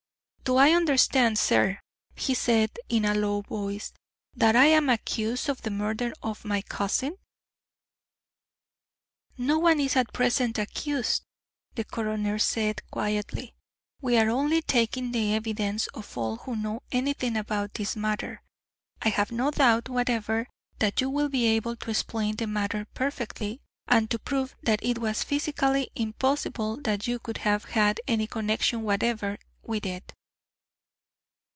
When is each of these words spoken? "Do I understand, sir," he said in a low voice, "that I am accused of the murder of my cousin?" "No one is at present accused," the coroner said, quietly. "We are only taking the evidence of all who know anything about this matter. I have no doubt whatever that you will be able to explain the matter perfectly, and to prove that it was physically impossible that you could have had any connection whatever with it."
"Do 0.43 0.57
I 0.57 0.71
understand, 0.71 1.39
sir," 1.39 1.79
he 2.13 2.33
said 2.33 2.77
in 2.89 3.05
a 3.05 3.15
low 3.15 3.39
voice, 3.39 3.93
"that 4.35 4.53
I 4.53 4.65
am 4.65 4.89
accused 4.89 5.47
of 5.47 5.61
the 5.61 5.69
murder 5.71 6.11
of 6.21 6.43
my 6.43 6.61
cousin?" 6.61 7.15
"No 9.37 9.59
one 9.59 9.79
is 9.79 9.95
at 9.95 10.11
present 10.11 10.57
accused," 10.59 11.23
the 11.75 11.85
coroner 11.85 12.37
said, 12.37 12.81
quietly. 12.91 13.55
"We 14.01 14.17
are 14.17 14.29
only 14.29 14.61
taking 14.61 15.13
the 15.13 15.33
evidence 15.35 15.87
of 15.93 16.17
all 16.17 16.35
who 16.35 16.57
know 16.57 16.81
anything 16.91 17.37
about 17.37 17.75
this 17.75 17.95
matter. 17.95 18.41
I 19.01 19.07
have 19.07 19.31
no 19.31 19.51
doubt 19.51 19.87
whatever 19.87 20.49
that 20.79 20.99
you 20.99 21.09
will 21.09 21.29
be 21.29 21.45
able 21.47 21.77
to 21.77 21.91
explain 21.91 22.35
the 22.35 22.47
matter 22.47 22.85
perfectly, 22.93 23.61
and 23.87 24.11
to 24.11 24.19
prove 24.19 24.53
that 24.63 24.83
it 24.83 24.97
was 24.97 25.23
physically 25.23 25.91
impossible 25.95 26.75
that 26.81 27.07
you 27.07 27.19
could 27.19 27.37
have 27.37 27.63
had 27.65 28.01
any 28.05 28.27
connection 28.27 28.81
whatever 28.81 29.37
with 29.63 29.85
it." 29.85 30.11